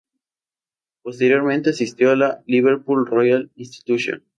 Posteriormente, 1.03 1.69
asistió 1.69 2.09
a 2.09 2.15
la 2.15 2.43
Liverpool 2.47 3.05
Royal 3.05 3.51
Institution. 3.55 4.23